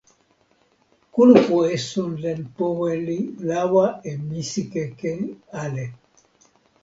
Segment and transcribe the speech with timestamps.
[1.13, 3.19] kulupu esun len powe li
[3.49, 5.13] lawa e misikeke
[5.63, 5.85] ale.